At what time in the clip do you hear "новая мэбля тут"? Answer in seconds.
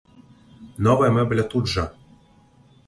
0.87-1.71